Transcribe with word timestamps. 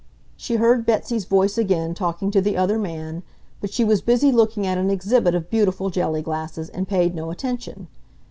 She 0.35 0.55
heard 0.55 0.83
Betsy's 0.87 1.25
voice 1.25 1.59
again 1.59 1.93
talking 1.93 2.31
to 2.31 2.41
the 2.41 2.57
other 2.57 2.79
man, 2.79 3.21
but 3.59 3.71
she 3.71 3.83
was 3.83 4.01
busy 4.01 4.31
looking 4.31 4.65
at 4.65 4.79
an 4.79 4.89
exhibit 4.89 5.35
of 5.35 5.51
beautiful 5.51 5.91
jelly 5.91 6.23
glasses, 6.23 6.69
and 6.69 6.87
paid 6.87 7.13
no 7.13 7.29
attention. 7.29 7.87